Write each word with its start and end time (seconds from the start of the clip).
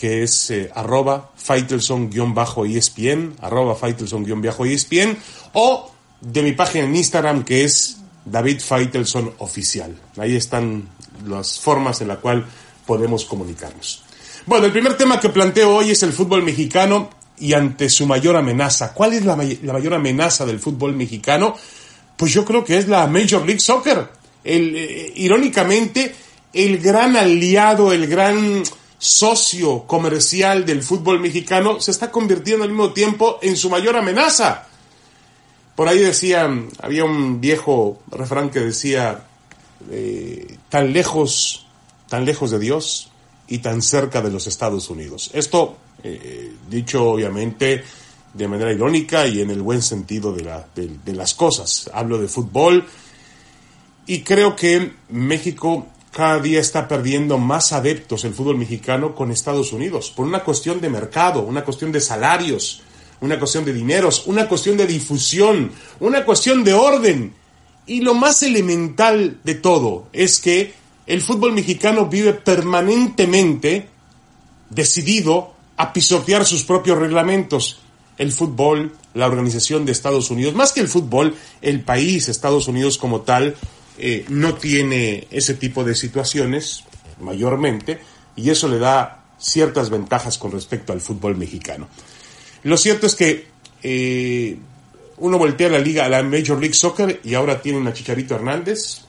que 0.00 0.22
es 0.22 0.50
eh, 0.50 0.70
arroba 0.74 1.30
Faitelson-ESPN, 1.36 3.34
arroba 3.42 3.76
Faitelson-ESPN, 3.76 5.18
o 5.52 5.92
de 6.22 6.42
mi 6.42 6.52
página 6.52 6.86
en 6.86 6.96
Instagram 6.96 7.44
que 7.44 7.64
es 7.64 7.98
David 8.24 8.62
Faitelson 8.62 9.34
Oficial. 9.38 9.94
Ahí 10.16 10.36
están 10.36 10.88
las 11.26 11.60
formas 11.60 12.00
en 12.00 12.08
la 12.08 12.16
cual 12.16 12.46
podemos 12.86 13.26
comunicarnos. 13.26 14.04
Bueno, 14.46 14.66
el 14.66 14.72
primer 14.72 14.96
tema 14.96 15.20
que 15.20 15.28
planteo 15.28 15.76
hoy 15.76 15.90
es 15.90 16.02
el 16.02 16.12
fútbol 16.12 16.42
mexicano 16.42 17.10
y 17.38 17.52
ante 17.52 17.88
su 17.88 18.06
mayor 18.06 18.36
amenaza. 18.36 18.94
¿Cuál 18.94 19.12
es 19.12 19.24
la, 19.24 19.36
mayor 19.36 19.94
amenaza 19.94 20.46
del 20.46 20.58
fútbol 20.58 20.94
mexicano? 20.94 21.56
Pues 22.16 22.32
yo 22.32 22.44
creo 22.44 22.64
que 22.64 22.78
es 22.78 22.88
la 22.88 23.06
Major 23.06 23.44
League 23.44 23.60
Soccer. 23.60 24.08
El, 24.42 24.76
eh, 24.76 25.12
irónicamente, 25.16 26.14
el 26.52 26.78
gran 26.78 27.16
aliado, 27.16 27.92
el 27.92 28.06
gran 28.06 28.62
socio 28.98 29.84
comercial 29.86 30.66
del 30.66 30.82
fútbol 30.82 31.20
mexicano 31.20 31.80
se 31.80 31.90
está 31.90 32.10
convirtiendo 32.10 32.64
al 32.64 32.70
mismo 32.70 32.92
tiempo 32.92 33.38
en 33.42 33.56
su 33.56 33.70
mayor 33.70 33.96
amenaza. 33.96 34.66
Por 35.74 35.88
ahí 35.88 35.98
decía, 35.98 36.50
había 36.82 37.04
un 37.04 37.40
viejo 37.40 38.02
refrán 38.10 38.50
que 38.50 38.60
decía, 38.60 39.24
eh, 39.90 40.58
tan 40.68 40.92
lejos, 40.92 41.66
tan 42.08 42.26
lejos 42.26 42.50
de 42.50 42.58
Dios, 42.58 43.09
y 43.50 43.58
tan 43.58 43.82
cerca 43.82 44.22
de 44.22 44.30
los 44.30 44.46
Estados 44.46 44.88
Unidos. 44.88 45.30
Esto, 45.34 45.76
eh, 46.02 46.54
dicho 46.70 47.10
obviamente 47.10 47.84
de 48.32 48.48
manera 48.48 48.72
irónica 48.72 49.26
y 49.26 49.40
en 49.40 49.50
el 49.50 49.60
buen 49.60 49.82
sentido 49.82 50.32
de, 50.32 50.48
de, 51.04 51.12
las 51.12 51.34
cosas. 51.34 51.90
Hablo 51.92 52.18
de 52.18 52.28
fútbol 52.28 52.86
y 54.06 54.20
creo 54.20 54.54
que 54.54 54.92
México 55.08 55.88
cada 56.12 56.38
día 56.38 56.60
está 56.60 56.86
perdiendo 56.86 57.38
más 57.38 57.72
adeptos 57.72 58.24
el 58.24 58.34
fútbol 58.34 58.56
mexicano 58.56 59.16
con 59.16 59.32
Estados 59.32 59.72
Unidos, 59.72 60.12
por 60.14 60.26
una 60.26 60.44
cuestión 60.44 60.80
de 60.80 60.88
mercado, 60.88 61.42
una 61.42 61.64
cuestión 61.64 61.90
de 61.90 62.00
salarios, 62.00 62.82
una 63.20 63.38
cuestión 63.38 63.64
de 63.64 63.72
dineros, 63.72 64.26
una 64.26 64.48
cuestión 64.48 64.76
de 64.76 64.86
difusión, 64.86 65.72
una 65.98 66.24
cuestión 66.24 66.62
de 66.62 66.72
orden. 66.72 67.34
Y 67.86 68.00
lo 68.02 68.14
más 68.14 68.44
elemental 68.44 69.40
de 69.42 69.54
todo 69.56 70.06
es 70.12 70.40
que 70.40 70.72
el 71.10 71.22
fútbol 71.22 71.54
mexicano 71.54 72.06
vive 72.06 72.34
permanentemente 72.34 73.88
decidido 74.68 75.54
a 75.76 75.92
pisotear 75.92 76.44
sus 76.44 76.62
propios 76.62 76.98
reglamentos. 76.98 77.80
El 78.16 78.30
fútbol, 78.30 78.94
la 79.14 79.26
organización 79.26 79.84
de 79.84 79.90
Estados 79.90 80.30
Unidos, 80.30 80.54
más 80.54 80.72
que 80.72 80.78
el 80.78 80.86
fútbol, 80.86 81.34
el 81.62 81.80
país, 81.80 82.28
Estados 82.28 82.68
Unidos 82.68 82.96
como 82.96 83.22
tal, 83.22 83.56
eh, 83.98 84.24
no 84.28 84.54
tiene 84.54 85.26
ese 85.32 85.54
tipo 85.54 85.82
de 85.82 85.96
situaciones 85.96 86.84
mayormente 87.18 87.98
y 88.36 88.50
eso 88.50 88.68
le 88.68 88.78
da 88.78 89.24
ciertas 89.36 89.90
ventajas 89.90 90.38
con 90.38 90.52
respecto 90.52 90.92
al 90.92 91.00
fútbol 91.00 91.36
mexicano. 91.36 91.88
Lo 92.62 92.76
cierto 92.76 93.08
es 93.08 93.16
que 93.16 93.48
eh, 93.82 94.56
uno 95.16 95.38
voltea 95.38 95.66
a 95.66 95.70
la 95.72 95.80
liga, 95.80 96.04
a 96.04 96.08
la 96.08 96.22
Major 96.22 96.60
League 96.60 96.74
Soccer 96.74 97.20
y 97.24 97.34
ahora 97.34 97.60
tienen 97.60 97.88
a 97.88 97.92
Chicharito 97.92 98.36
Hernández, 98.36 99.00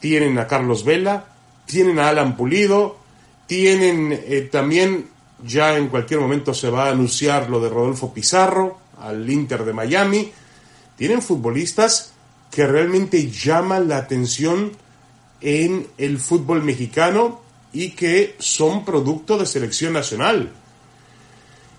tienen 0.00 0.38
a 0.38 0.46
Carlos 0.46 0.86
Vela, 0.86 1.33
tienen 1.66 1.98
a 1.98 2.08
Alan 2.08 2.36
Pulido, 2.36 2.98
tienen 3.46 4.12
eh, 4.12 4.48
también, 4.50 5.08
ya 5.44 5.76
en 5.76 5.88
cualquier 5.88 6.20
momento 6.20 6.54
se 6.54 6.70
va 6.70 6.86
a 6.86 6.90
anunciar 6.90 7.50
lo 7.50 7.60
de 7.60 7.68
Rodolfo 7.68 8.12
Pizarro 8.12 8.78
al 9.00 9.28
Inter 9.28 9.64
de 9.64 9.72
Miami, 9.72 10.32
tienen 10.96 11.22
futbolistas 11.22 12.12
que 12.50 12.66
realmente 12.66 13.30
llaman 13.30 13.88
la 13.88 13.98
atención 13.98 14.72
en 15.40 15.88
el 15.98 16.18
fútbol 16.18 16.62
mexicano 16.62 17.42
y 17.72 17.90
que 17.90 18.36
son 18.38 18.84
producto 18.84 19.36
de 19.36 19.46
selección 19.46 19.92
nacional. 19.92 20.52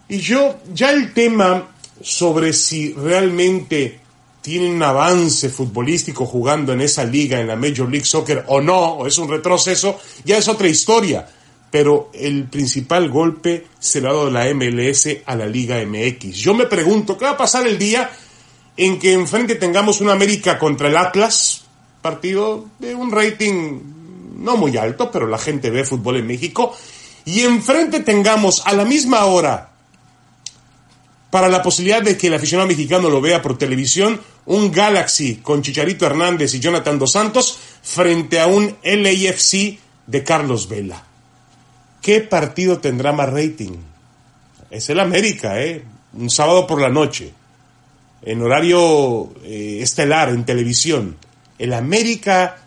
Y 0.07 0.17
yo, 0.17 0.59
ya 0.73 0.91
el 0.91 1.13
tema 1.13 1.69
sobre 2.01 2.53
si 2.53 2.93
realmente 2.93 4.01
tienen 4.45 4.75
un 4.75 4.83
avance 4.83 5.49
futbolístico 5.49 6.27
jugando 6.27 6.71
en 6.71 6.81
esa 6.81 7.03
liga, 7.03 7.39
en 7.39 7.47
la 7.47 7.55
Major 7.55 7.89
League 7.89 8.05
Soccer, 8.05 8.43
o 8.45 8.61
no, 8.61 8.77
o 8.77 9.07
es 9.07 9.17
un 9.17 9.27
retroceso, 9.27 9.99
ya 10.23 10.37
es 10.37 10.47
otra 10.47 10.67
historia. 10.67 11.27
Pero 11.71 12.11
el 12.13 12.43
principal 12.43 13.09
golpe 13.09 13.65
se 13.79 14.01
lo 14.01 14.09
ha 14.11 14.13
dado 14.13 14.29
la 14.29 14.45
MLS 14.53 15.07
a 15.25 15.35
la 15.35 15.47
Liga 15.47 15.83
MX. 15.83 16.35
Yo 16.35 16.53
me 16.53 16.67
pregunto, 16.67 17.17
¿qué 17.17 17.25
va 17.25 17.31
a 17.31 17.37
pasar 17.37 17.65
el 17.65 17.79
día 17.79 18.11
en 18.77 18.99
que 18.99 19.13
enfrente 19.13 19.55
tengamos 19.55 19.99
una 19.99 20.11
América 20.11 20.59
contra 20.59 20.89
el 20.89 20.97
Atlas? 20.97 21.63
Partido 22.03 22.65
de 22.77 22.93
un 22.93 23.11
rating 23.11 23.79
no 24.37 24.57
muy 24.57 24.77
alto, 24.77 25.09
pero 25.09 25.25
la 25.25 25.39
gente 25.39 25.71
ve 25.71 25.85
fútbol 25.85 26.17
en 26.17 26.27
México. 26.27 26.77
Y 27.25 27.39
enfrente 27.39 28.01
tengamos 28.01 28.61
a 28.67 28.73
la 28.73 28.85
misma 28.85 29.25
hora 29.25 29.71
para 31.31 31.49
la 31.49 31.63
posibilidad 31.63 32.03
de 32.03 32.15
que 32.15 32.27
el 32.27 32.35
aficionado 32.35 32.67
mexicano 32.67 33.09
lo 33.09 33.21
vea 33.21 33.41
por 33.41 33.57
televisión, 33.57 34.21
un 34.47 34.71
Galaxy 34.71 35.37
con 35.37 35.61
Chicharito 35.61 36.05
Hernández 36.05 36.53
y 36.53 36.59
Jonathan 36.59 36.99
Dos 36.99 37.11
Santos 37.11 37.57
frente 37.81 38.39
a 38.39 38.47
un 38.47 38.75
LAFC 38.83 39.79
de 40.07 40.23
Carlos 40.23 40.69
Vela. 40.69 41.03
¿Qué 42.01 42.21
partido 42.21 42.79
tendrá 42.79 43.11
más 43.11 43.31
rating? 43.31 43.77
Es 44.69 44.89
el 44.89 44.99
América, 44.99 45.61
¿eh? 45.61 45.83
Un 46.13 46.29
sábado 46.29 46.65
por 46.67 46.79
la 46.79 46.89
noche, 46.89 47.33
en 48.21 48.41
horario 48.41 49.33
eh, 49.43 49.79
estelar, 49.81 50.29
en 50.29 50.45
televisión. 50.45 51.17
El 51.57 51.73
América 51.73 52.57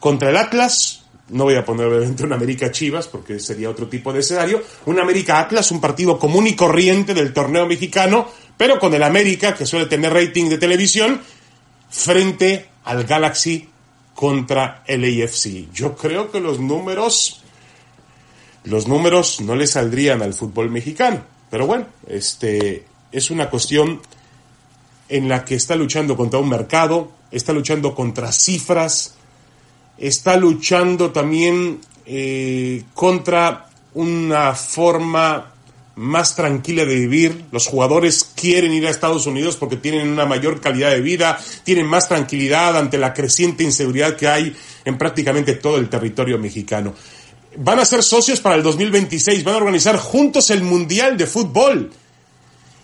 contra 0.00 0.30
el 0.30 0.36
Atlas 0.36 1.02
no 1.32 1.44
voy 1.44 1.54
a 1.54 1.64
poner 1.64 1.86
obviamente 1.86 2.24
un 2.24 2.32
América 2.32 2.70
Chivas 2.70 3.08
porque 3.08 3.40
sería 3.40 3.70
otro 3.70 3.88
tipo 3.88 4.12
de 4.12 4.20
escenario, 4.20 4.62
un 4.86 5.00
América 5.00 5.40
Atlas, 5.40 5.70
un 5.70 5.80
partido 5.80 6.18
común 6.18 6.46
y 6.46 6.54
corriente 6.54 7.14
del 7.14 7.32
torneo 7.32 7.66
mexicano, 7.66 8.28
pero 8.62 8.78
con 8.78 8.94
el 8.94 9.02
América, 9.02 9.56
que 9.56 9.66
suele 9.66 9.86
tener 9.86 10.12
rating 10.12 10.48
de 10.48 10.56
televisión, 10.56 11.20
frente 11.90 12.68
al 12.84 13.02
Galaxy 13.02 13.68
contra 14.14 14.84
el 14.86 15.02
AFC. 15.02 15.72
Yo 15.72 15.96
creo 15.96 16.30
que 16.30 16.38
los 16.38 16.60
números, 16.60 17.42
los 18.62 18.86
números 18.86 19.40
no 19.40 19.56
le 19.56 19.66
saldrían 19.66 20.22
al 20.22 20.32
fútbol 20.32 20.70
mexicano, 20.70 21.24
pero 21.50 21.66
bueno, 21.66 21.88
este 22.06 22.84
es 23.10 23.32
una 23.32 23.50
cuestión 23.50 24.00
en 25.08 25.28
la 25.28 25.44
que 25.44 25.56
está 25.56 25.74
luchando 25.74 26.16
contra 26.16 26.38
un 26.38 26.48
mercado, 26.48 27.10
está 27.32 27.52
luchando 27.52 27.96
contra 27.96 28.30
cifras, 28.30 29.16
está 29.98 30.36
luchando 30.36 31.10
también 31.10 31.80
eh, 32.06 32.84
contra 32.94 33.70
una 33.94 34.54
forma 34.54 35.51
más 35.94 36.34
tranquila 36.36 36.84
de 36.84 36.94
vivir. 36.94 37.44
Los 37.50 37.66
jugadores 37.66 38.30
quieren 38.34 38.72
ir 38.72 38.86
a 38.86 38.90
Estados 38.90 39.26
Unidos 39.26 39.56
porque 39.56 39.76
tienen 39.76 40.08
una 40.08 40.26
mayor 40.26 40.60
calidad 40.60 40.90
de 40.90 41.00
vida, 41.00 41.38
tienen 41.64 41.86
más 41.86 42.08
tranquilidad 42.08 42.76
ante 42.76 42.98
la 42.98 43.12
creciente 43.12 43.64
inseguridad 43.64 44.16
que 44.16 44.28
hay 44.28 44.56
en 44.84 44.98
prácticamente 44.98 45.54
todo 45.54 45.76
el 45.76 45.88
territorio 45.88 46.38
mexicano. 46.38 46.94
van 47.56 47.78
a 47.78 47.84
ser 47.84 48.02
socios 48.02 48.40
para 48.40 48.56
el 48.56 48.62
2026, 48.62 49.44
van 49.44 49.54
a 49.54 49.58
organizar 49.58 49.96
juntos 49.98 50.50
el 50.50 50.62
Mundial 50.62 51.16
de 51.16 51.26
Fútbol. 51.26 51.92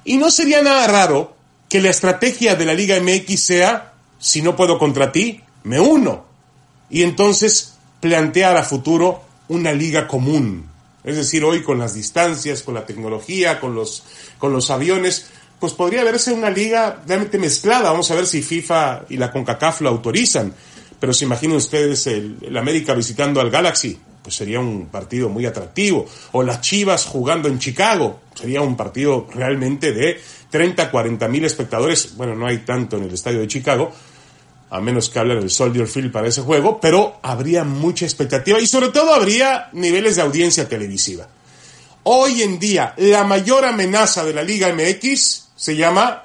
Y 0.04 0.16
no 0.18 0.30
sería 0.30 0.62
nada 0.62 0.86
raro 0.86 1.36
que 1.68 1.80
la 1.80 1.90
estrategia 1.90 2.54
de 2.54 2.64
la 2.64 2.74
Liga 2.74 2.98
MX 3.00 3.40
sea, 3.40 3.92
si 4.18 4.42
no 4.42 4.56
puedo 4.56 4.78
contra 4.78 5.12
ti, 5.12 5.42
me 5.64 5.80
uno. 5.80 6.24
Y 6.90 7.02
entonces 7.02 7.74
plantear 8.00 8.56
a 8.56 8.64
futuro 8.64 9.22
una 9.48 9.72
liga 9.72 10.06
común. 10.06 10.68
Es 11.08 11.16
decir, 11.16 11.42
hoy 11.42 11.62
con 11.62 11.78
las 11.78 11.94
distancias, 11.94 12.62
con 12.62 12.74
la 12.74 12.84
tecnología, 12.84 13.60
con 13.60 13.74
los, 13.74 14.02
con 14.38 14.52
los 14.52 14.70
aviones, 14.70 15.30
pues 15.58 15.72
podría 15.72 16.04
verse 16.04 16.34
una 16.34 16.50
liga 16.50 17.02
realmente 17.06 17.38
mezclada. 17.38 17.90
Vamos 17.90 18.10
a 18.10 18.14
ver 18.14 18.26
si 18.26 18.42
FIFA 18.42 19.06
y 19.08 19.16
la 19.16 19.32
CONCACAF 19.32 19.80
lo 19.80 19.88
autorizan. 19.88 20.52
Pero 21.00 21.14
se 21.14 21.24
imaginen 21.24 21.56
ustedes 21.56 22.06
el, 22.08 22.54
América 22.58 22.92
visitando 22.92 23.40
al 23.40 23.48
Galaxy, 23.48 23.98
pues 24.22 24.36
sería 24.36 24.60
un 24.60 24.88
partido 24.88 25.30
muy 25.30 25.46
atractivo. 25.46 26.04
O 26.32 26.42
las 26.42 26.60
Chivas 26.60 27.06
jugando 27.06 27.48
en 27.48 27.58
Chicago, 27.58 28.20
sería 28.34 28.60
un 28.60 28.76
partido 28.76 29.26
realmente 29.32 29.92
de 29.92 30.20
30, 30.50 30.90
40 30.90 31.26
mil 31.28 31.46
espectadores. 31.46 32.16
Bueno, 32.18 32.34
no 32.34 32.46
hay 32.46 32.58
tanto 32.58 32.98
en 32.98 33.04
el 33.04 33.14
estadio 33.14 33.40
de 33.40 33.48
Chicago, 33.48 33.92
a 34.70 34.80
menos 34.80 35.08
que 35.08 35.18
hablen 35.18 35.40
del 35.40 35.50
Soldier 35.50 35.86
Field 35.86 36.12
para 36.12 36.28
ese 36.28 36.42
juego, 36.42 36.80
pero 36.80 37.18
habría 37.22 37.64
mucha 37.64 38.04
expectativa 38.04 38.60
y 38.60 38.66
sobre 38.66 38.88
todo 38.88 39.14
habría 39.14 39.70
niveles 39.72 40.16
de 40.16 40.22
audiencia 40.22 40.68
televisiva. 40.68 41.28
Hoy 42.04 42.42
en 42.42 42.58
día, 42.58 42.94
la 42.96 43.24
mayor 43.24 43.64
amenaza 43.64 44.24
de 44.24 44.34
la 44.34 44.42
Liga 44.42 44.72
MX 44.72 45.48
se 45.56 45.76
llama 45.76 46.24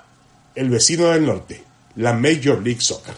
el 0.56 0.70
vecino 0.70 1.10
del 1.10 1.26
norte, 1.26 1.64
la 1.96 2.14
Major 2.14 2.62
League 2.62 2.82
Soccer. 2.82 3.16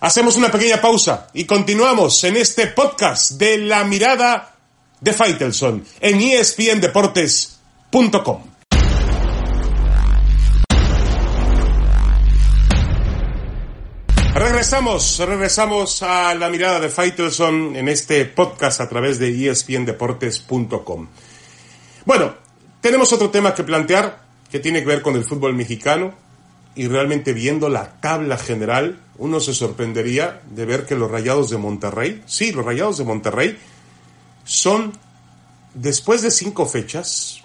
Hacemos 0.00 0.36
una 0.36 0.50
pequeña 0.50 0.80
pausa 0.80 1.28
y 1.34 1.44
continuamos 1.44 2.24
en 2.24 2.36
este 2.36 2.68
podcast 2.68 3.32
de 3.32 3.58
la 3.58 3.84
mirada 3.84 4.54
de 5.00 5.12
Faitelson 5.12 5.84
en 6.00 6.20
espndeportes.com. 6.20 8.47
Regresamos, 14.58 15.18
regresamos 15.20 16.02
a 16.02 16.34
la 16.34 16.50
mirada 16.50 16.80
de 16.80 16.88
Faitelson 16.88 17.76
en 17.76 17.88
este 17.88 18.24
podcast 18.24 18.80
a 18.80 18.88
través 18.88 19.20
de 19.20 19.48
espndeportes.com. 19.48 21.06
Bueno, 22.04 22.34
tenemos 22.80 23.12
otro 23.12 23.30
tema 23.30 23.54
que 23.54 23.62
plantear 23.62 24.20
que 24.50 24.58
tiene 24.58 24.80
que 24.80 24.86
ver 24.86 25.00
con 25.00 25.14
el 25.14 25.22
fútbol 25.24 25.54
mexicano 25.54 26.12
y 26.74 26.88
realmente 26.88 27.32
viendo 27.32 27.68
la 27.68 28.00
tabla 28.00 28.36
general, 28.36 28.98
uno 29.18 29.38
se 29.38 29.54
sorprendería 29.54 30.42
de 30.50 30.66
ver 30.66 30.86
que 30.86 30.96
los 30.96 31.08
Rayados 31.08 31.50
de 31.50 31.58
Monterrey, 31.58 32.24
sí, 32.26 32.50
los 32.50 32.64
Rayados 32.64 32.98
de 32.98 33.04
Monterrey, 33.04 33.56
son, 34.42 34.92
después 35.72 36.20
de 36.22 36.32
cinco 36.32 36.66
fechas, 36.66 37.44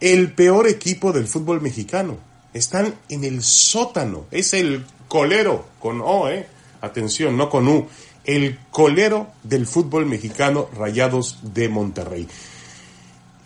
el 0.00 0.32
peor 0.32 0.66
equipo 0.66 1.12
del 1.12 1.28
fútbol 1.28 1.60
mexicano. 1.60 2.18
Están 2.52 2.96
en 3.10 3.22
el 3.22 3.44
sótano, 3.44 4.24
es 4.32 4.54
el 4.54 4.84
colero, 5.08 5.66
con 5.78 6.00
O, 6.00 6.28
eh. 6.28 6.46
Atención, 6.80 7.36
no 7.36 7.48
con 7.48 7.68
U. 7.68 7.88
El 8.24 8.58
colero 8.70 9.28
del 9.42 9.66
fútbol 9.66 10.06
mexicano 10.06 10.68
Rayados 10.76 11.38
de 11.42 11.68
Monterrey. 11.68 12.26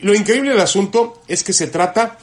Lo 0.00 0.14
increíble 0.14 0.50
del 0.50 0.60
asunto 0.60 1.22
es 1.28 1.44
que 1.44 1.52
se 1.52 1.66
trata 1.66 2.18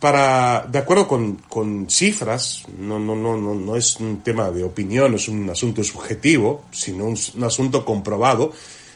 para, 0.00 0.66
de 0.70 0.78
acuerdo 0.78 1.06
con, 1.08 1.86
cifras, 1.88 2.64
no, 2.78 2.98
no, 2.98 3.14
no, 3.14 3.36
no, 3.36 3.54
no 3.54 3.76
es 3.76 3.96
un 3.96 4.22
tema 4.22 4.50
de 4.50 4.64
opinión, 4.64 5.14
es 5.14 5.28
un 5.28 5.48
asunto 5.50 5.84
subjetivo, 5.84 6.64
sino 6.72 7.04
un, 7.04 7.18
un, 7.34 7.44
asunto 7.44 7.84
comprobado, 7.84 8.52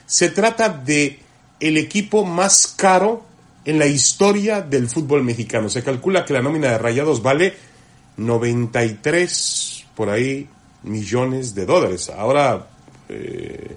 se 0.07 0.31
trata 0.31 0.69
de 0.69 1.21
el 1.61 1.77
equipo 1.77 2.25
más 2.25 2.67
caro 2.77 3.23
en 3.65 3.79
la 3.79 3.87
historia 3.87 4.63
del 4.63 4.89
fútbol 4.89 5.23
mexicano. 5.23 5.69
Se 5.69 5.83
calcula 5.83 6.25
que 6.25 6.33
la 6.33 6.43
nómina 6.43 6.71
de 6.71 6.79
Rayados 6.79 7.23
vale 7.23 7.55
93 8.17 9.58
por 9.99 10.11
ahí 10.11 10.47
millones 10.85 11.57
de 11.57 11.67
dólares. 11.67 12.09
Ahora, 12.09 12.69
eh, 13.09 13.75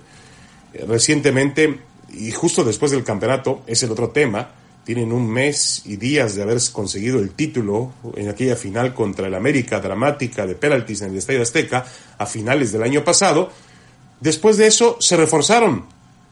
recientemente, 0.87 1.79
y 2.13 2.29
justo 2.29 2.63
después 2.63 2.91
del 2.91 3.03
campeonato, 3.03 3.63
es 3.65 3.81
el 3.81 3.89
otro 3.89 4.11
tema, 4.11 4.51
tienen 4.83 5.13
un 5.13 5.27
mes 5.27 5.81
y 5.83 5.95
días 5.95 6.35
de 6.35 6.43
haber 6.43 6.59
conseguido 6.71 7.17
el 7.17 7.31
título 7.31 7.91
en 8.15 8.29
aquella 8.29 8.55
final 8.55 8.93
contra 8.93 9.25
el 9.25 9.33
América 9.33 9.79
dramática 9.79 10.45
de 10.45 10.53
penaltis 10.53 11.01
en 11.01 11.09
el 11.09 11.17
Estadio 11.17 11.41
Azteca 11.41 11.85
a 12.19 12.25
finales 12.27 12.71
del 12.71 12.83
año 12.83 13.03
pasado. 13.03 13.49
Después 14.19 14.57
de 14.57 14.67
eso 14.67 14.97
se 14.99 15.17
reforzaron, 15.17 15.85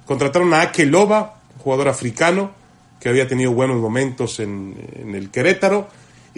contrataron 0.05 0.53
a 0.53 0.61
Akeloba, 0.61 1.41
jugador 1.63 1.87
africano 1.87 2.51
que 2.99 3.09
había 3.09 3.27
tenido 3.27 3.53
buenos 3.53 3.77
momentos 3.77 4.39
en, 4.39 4.75
en 5.01 5.15
el 5.15 5.31
Querétaro, 5.31 5.87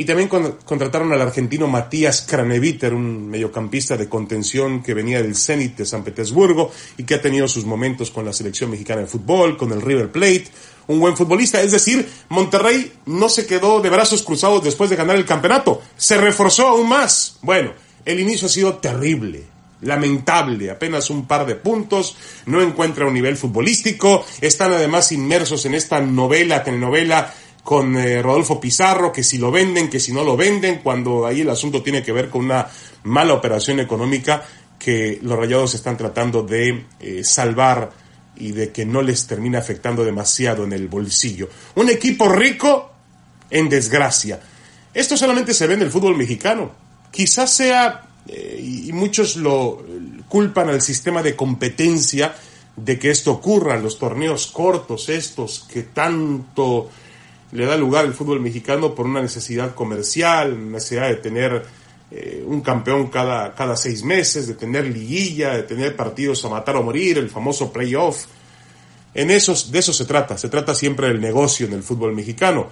y 0.02 0.06
también 0.06 0.30
contrataron 0.30 1.14
al 1.14 1.22
argentino 1.22 1.68
Matías 1.68 2.24
Kraneviter, 2.24 2.92
un 2.92 3.30
mediocampista 3.30 3.96
de 3.96 4.10
contención 4.10 4.82
que 4.82 4.96
venía 4.96 5.22
del 5.22 5.36
Zenit 5.36 5.78
de 5.78 5.86
San 5.86 6.04
Petersburgo 6.04 6.72
y 6.98 7.04
que 7.04 7.14
ha 7.14 7.22
tenido 7.22 7.48
sus 7.48 7.66
momentos 7.66 8.10
con 8.10 8.26
la 8.26 8.34
selección 8.34 8.72
mexicana 8.72 9.02
de 9.02 9.08
fútbol, 9.08 9.58
con 9.58 9.72
el 9.72 9.80
River 9.80 10.12
Plate, 10.12 10.46
un 10.88 11.00
buen 11.00 11.16
futbolista. 11.16 11.62
Es 11.62 11.72
decir, 11.72 12.10
Monterrey 12.30 12.92
no 13.06 13.30
se 13.30 13.46
quedó 13.46 13.80
de 13.80 13.92
brazos 13.92 14.24
cruzados 14.24 14.64
después 14.64 14.90
de 14.90 14.96
ganar 14.96 15.18
el 15.18 15.26
campeonato, 15.26 15.84
se 15.96 16.18
reforzó 16.18 16.70
aún 16.70 16.90
más. 16.90 17.38
Bueno, 17.44 17.72
el 18.04 18.20
inicio 18.20 18.48
ha 18.48 18.50
sido 18.50 18.78
terrible, 18.78 19.44
lamentable, 19.82 20.72
apenas 20.72 21.12
un 21.12 21.28
par 21.28 21.46
de 21.46 21.58
puntos, 21.58 22.18
no 22.48 22.64
encuentra 22.64 23.06
un 23.06 23.14
nivel 23.14 23.38
futbolístico, 23.38 24.26
están 24.42 24.74
además 24.74 25.12
inmersos 25.12 25.64
en 25.68 25.76
esta 25.76 26.02
novela, 26.02 26.64
telenovela 26.64 27.32
con 27.64 27.96
eh, 27.98 28.22
Rodolfo 28.22 28.60
Pizarro, 28.60 29.12
que 29.12 29.24
si 29.24 29.38
lo 29.38 29.52
venden, 29.52 29.90
que 29.90 30.00
si 30.00 30.12
no 30.12 30.24
lo 30.24 30.36
venden, 30.36 30.80
cuando 30.80 31.26
ahí 31.26 31.42
el 31.42 31.50
asunto 31.50 31.82
tiene 31.82 32.02
que 32.02 32.12
ver 32.12 32.30
con 32.30 32.46
una 32.46 32.68
mala 33.04 33.34
operación 33.34 33.80
económica 33.80 34.44
que 34.80 35.20
los 35.22 35.38
rayados 35.38 35.76
están 35.76 35.96
tratando 35.96 36.42
de 36.42 36.86
eh, 37.00 37.24
salvar 37.24 37.92
y 38.36 38.52
de 38.52 38.72
que 38.72 38.86
no 38.86 39.02
les 39.04 39.28
termine 39.28 39.58
afectando 39.58 40.04
demasiado 40.04 40.64
en 40.64 40.74
el 40.74 40.88
bolsillo. 40.88 41.50
Un 41.76 41.90
equipo 41.90 42.28
rico 42.28 42.92
en 43.50 43.70
desgracia. 43.70 44.40
Esto 44.94 45.16
solamente 45.16 45.54
se 45.54 45.68
ve 45.68 45.76
en 45.76 45.84
el 45.84 45.92
fútbol 45.92 46.18
mexicano. 46.18 46.72
Quizás 47.12 47.54
sea, 47.54 48.08
eh, 48.28 48.60
y 48.60 48.92
muchos 48.92 49.36
lo 49.36 49.86
culpan 50.28 50.70
al 50.70 50.82
sistema 50.82 51.22
de 51.22 51.36
competencia 51.36 52.34
de 52.76 52.98
que 52.98 53.12
esto 53.12 53.32
ocurra, 53.34 53.78
los 53.78 54.00
torneos 54.00 54.48
cortos 54.48 55.10
estos 55.10 55.68
que 55.72 55.84
tanto 55.84 56.90
le 57.52 57.66
da 57.66 57.76
lugar 57.78 58.06
al 58.06 58.14
fútbol 58.14 58.40
mexicano 58.40 58.96
por 58.96 59.06
una 59.06 59.22
necesidad 59.22 59.76
comercial, 59.76 60.72
necesidad 60.72 61.10
de 61.10 61.16
tener 61.16 61.64
eh, 62.12 62.44
un 62.46 62.62
campeón 62.62 63.08
cada, 63.08 63.54
cada 63.56 63.76
seis 63.76 64.04
meses, 64.04 64.48
de 64.48 64.54
tener 64.54 64.86
liguilla, 64.88 65.56
de 65.56 65.64
tener 65.64 65.96
partidos 65.96 66.44
a 66.46 66.50
matar 66.50 66.76
o 66.76 66.84
morir, 66.84 67.18
el 67.18 67.30
famoso 67.30 67.72
playoff. 67.72 68.26
En 69.14 69.32
esos, 69.32 69.72
de 69.72 69.80
eso 69.80 69.94
se 69.94 70.06
trata, 70.06 70.38
se 70.38 70.50
trata 70.50 70.74
siempre 70.76 71.08
del 71.08 71.20
negocio 71.20 71.68
en 71.68 71.74
el 71.74 71.84
fútbol 71.84 72.14
mexicano. 72.14 72.68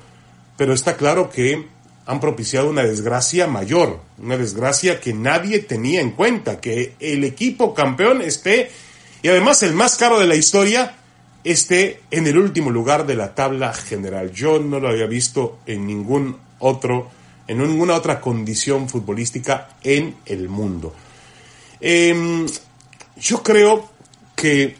Pero 0.57 0.73
está 0.73 0.97
claro 0.97 1.29
que 1.29 1.67
han 2.05 2.19
propiciado 2.19 2.69
una 2.69 2.83
desgracia 2.83 3.47
mayor, 3.47 3.99
una 4.17 4.35
desgracia 4.35 4.99
que 4.99 5.13
nadie 5.13 5.59
tenía 5.59 6.01
en 6.01 6.11
cuenta, 6.11 6.59
que 6.59 6.95
el 6.99 7.23
equipo 7.23 7.73
campeón 7.73 8.21
esté, 8.21 8.71
y 9.21 9.27
además 9.27 9.63
el 9.63 9.73
más 9.73 9.95
caro 9.95 10.19
de 10.19 10.27
la 10.27 10.35
historia, 10.35 10.97
esté 11.43 12.01
en 12.11 12.27
el 12.27 12.37
último 12.37 12.69
lugar 12.69 13.05
de 13.05 13.15
la 13.15 13.35
tabla 13.35 13.73
general. 13.73 14.31
Yo 14.31 14.59
no 14.59 14.79
lo 14.79 14.89
había 14.89 15.05
visto 15.05 15.59
en 15.65 15.87
ningún 15.87 16.37
otro, 16.59 17.09
en 17.47 17.59
ninguna 17.59 17.95
otra 17.95 18.19
condición 18.19 18.89
futbolística 18.89 19.69
en 19.83 20.17
el 20.25 20.49
mundo. 20.49 20.93
Em, 21.79 22.45
yo 23.17 23.41
creo 23.41 23.89
que 24.35 24.75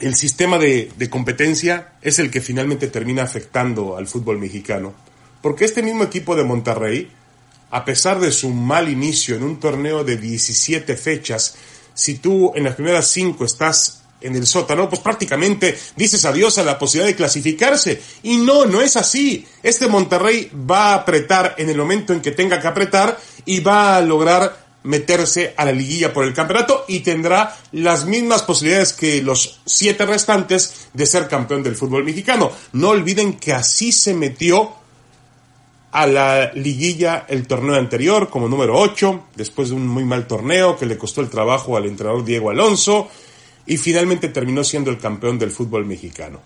el 0.00 0.14
sistema 0.14 0.58
de, 0.58 0.90
de, 0.96 1.10
competencia 1.10 1.92
es 2.02 2.18
el 2.18 2.30
que 2.30 2.40
finalmente 2.40 2.88
termina 2.88 3.22
afectando 3.22 3.96
al 3.96 4.06
fútbol 4.06 4.38
mexicano. 4.38 4.94
Porque 5.40 5.64
este 5.64 5.82
mismo 5.82 6.04
equipo 6.04 6.36
de 6.36 6.44
Monterrey, 6.44 7.10
a 7.70 7.84
pesar 7.84 8.20
de 8.20 8.32
su 8.32 8.50
mal 8.50 8.88
inicio 8.88 9.36
en 9.36 9.42
un 9.42 9.60
torneo 9.60 10.04
de 10.04 10.16
17 10.16 10.96
fechas, 10.96 11.56
si 11.94 12.16
tú 12.18 12.52
en 12.54 12.64
las 12.64 12.74
primeras 12.74 13.08
5 13.08 13.44
estás 13.44 14.05
en 14.20 14.36
el 14.36 14.46
sótano, 14.46 14.88
pues 14.88 15.00
prácticamente 15.00 15.78
dices 15.96 16.24
adiós 16.24 16.58
a 16.58 16.64
la 16.64 16.78
posibilidad 16.78 17.08
de 17.08 17.16
clasificarse. 17.16 18.00
Y 18.22 18.38
no, 18.38 18.66
no 18.66 18.80
es 18.80 18.96
así. 18.96 19.46
Este 19.62 19.88
Monterrey 19.88 20.50
va 20.70 20.90
a 20.90 20.94
apretar 20.94 21.54
en 21.58 21.68
el 21.68 21.76
momento 21.76 22.12
en 22.12 22.20
que 22.20 22.32
tenga 22.32 22.60
que 22.60 22.66
apretar 22.66 23.18
y 23.44 23.60
va 23.60 23.96
a 23.96 24.00
lograr 24.00 24.66
meterse 24.86 25.52
a 25.56 25.64
la 25.64 25.72
liguilla 25.72 26.12
por 26.12 26.24
el 26.24 26.32
campeonato 26.32 26.84
y 26.86 27.00
tendrá 27.00 27.56
las 27.72 28.06
mismas 28.06 28.42
posibilidades 28.42 28.92
que 28.92 29.20
los 29.20 29.60
siete 29.66 30.06
restantes 30.06 30.88
de 30.92 31.06
ser 31.06 31.28
campeón 31.28 31.62
del 31.62 31.76
fútbol 31.76 32.04
mexicano. 32.04 32.52
No 32.72 32.90
olviden 32.90 33.34
que 33.34 33.52
así 33.52 33.90
se 33.90 34.14
metió 34.14 34.74
a 35.90 36.06
la 36.06 36.52
liguilla 36.52 37.24
el 37.28 37.46
torneo 37.46 37.74
anterior 37.74 38.28
como 38.28 38.48
número 38.48 38.78
8, 38.78 39.28
después 39.34 39.70
de 39.70 39.74
un 39.74 39.88
muy 39.88 40.04
mal 40.04 40.26
torneo 40.26 40.76
que 40.76 40.86
le 40.86 40.98
costó 40.98 41.20
el 41.20 41.30
trabajo 41.30 41.76
al 41.76 41.86
entrenador 41.86 42.24
Diego 42.24 42.50
Alonso 42.50 43.08
y 43.66 43.76
finalmente 43.76 44.28
terminó 44.28 44.64
siendo 44.64 44.90
el 44.90 44.98
campeón 44.98 45.38
del 45.38 45.50
fútbol 45.50 45.84
mexicano. 45.84 46.40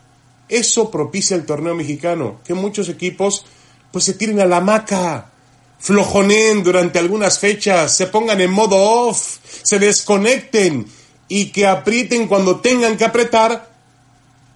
Eso 0.48 0.90
propicia 0.90 1.36
el 1.36 1.46
torneo 1.46 1.74
mexicano, 1.74 2.40
que 2.44 2.54
muchos 2.54 2.88
equipos 2.88 3.44
pues 3.92 4.04
se 4.04 4.14
tiren 4.14 4.40
a 4.40 4.46
la 4.46 4.60
maca, 4.60 5.30
flojoneen 5.78 6.62
durante 6.62 6.98
algunas 6.98 7.38
fechas, 7.38 7.96
se 7.96 8.06
pongan 8.06 8.40
en 8.40 8.50
modo 8.50 8.76
off, 8.76 9.38
se 9.62 9.78
desconecten 9.78 10.86
y 11.28 11.46
que 11.46 11.66
aprieten 11.66 12.26
cuando 12.26 12.60
tengan 12.60 12.96
que 12.96 13.04
apretar 13.04 13.70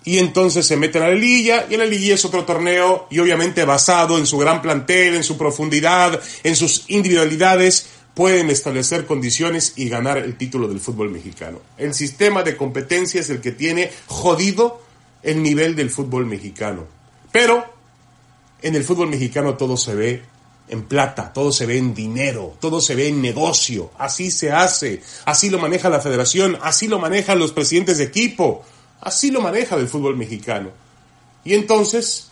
y 0.04 0.18
entonces 0.18 0.66
se 0.66 0.76
meten 0.76 1.02
a 1.02 1.08
la 1.08 1.14
liguilla 1.14 1.66
y 1.70 1.76
la 1.76 1.86
liguilla 1.86 2.14
es 2.14 2.24
otro 2.24 2.44
torneo 2.44 3.06
y 3.10 3.18
obviamente 3.20 3.64
basado 3.64 4.18
en 4.18 4.26
su 4.26 4.36
gran 4.36 4.60
plantel, 4.60 5.14
en 5.14 5.24
su 5.24 5.38
profundidad, 5.38 6.20
en 6.42 6.56
sus 6.56 6.84
individualidades, 6.88 7.86
pueden 8.14 8.48
establecer 8.50 9.06
condiciones 9.06 9.72
y 9.76 9.88
ganar 9.88 10.18
el 10.18 10.36
título 10.36 10.68
del 10.68 10.80
fútbol 10.80 11.10
mexicano. 11.10 11.60
El 11.76 11.94
sistema 11.94 12.42
de 12.42 12.56
competencia 12.56 13.20
es 13.20 13.30
el 13.30 13.40
que 13.40 13.52
tiene 13.52 13.90
jodido 14.06 14.82
el 15.22 15.42
nivel 15.42 15.74
del 15.74 15.90
fútbol 15.90 16.26
mexicano. 16.26 16.86
Pero 17.32 17.64
en 18.62 18.76
el 18.76 18.84
fútbol 18.84 19.08
mexicano 19.08 19.56
todo 19.56 19.76
se 19.76 19.94
ve 19.94 20.22
en 20.68 20.84
plata, 20.84 21.32
todo 21.32 21.52
se 21.52 21.66
ve 21.66 21.76
en 21.76 21.94
dinero, 21.94 22.56
todo 22.60 22.80
se 22.80 22.94
ve 22.94 23.08
en 23.08 23.20
negocio. 23.20 23.90
Así 23.98 24.30
se 24.30 24.52
hace, 24.52 25.02
así 25.24 25.50
lo 25.50 25.58
maneja 25.58 25.88
la 25.88 26.00
federación, 26.00 26.58
así 26.62 26.88
lo 26.88 26.98
manejan 26.98 27.38
los 27.38 27.52
presidentes 27.52 27.98
de 27.98 28.04
equipo, 28.04 28.64
así 29.00 29.30
lo 29.30 29.40
maneja 29.40 29.76
el 29.76 29.88
fútbol 29.88 30.16
mexicano. 30.16 30.70
Y 31.44 31.54
entonces 31.54 32.30